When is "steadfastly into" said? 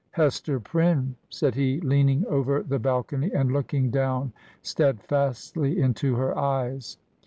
4.63-6.15